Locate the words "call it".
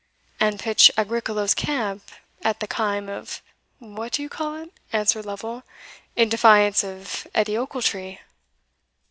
4.29-4.73